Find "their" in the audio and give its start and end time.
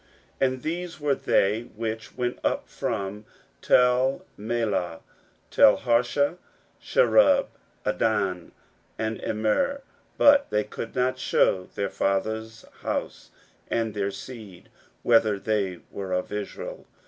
11.75-11.91, 13.91-14.09